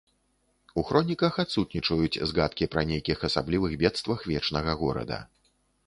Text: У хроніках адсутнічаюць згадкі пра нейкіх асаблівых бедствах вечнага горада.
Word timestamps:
У 0.81 0.83
хроніках 0.91 1.37
адсутнічаюць 1.43 2.19
згадкі 2.33 2.71
пра 2.77 2.81
нейкіх 2.93 3.17
асаблівых 3.31 3.71
бедствах 3.87 4.19
вечнага 4.35 4.71
горада. 4.85 5.25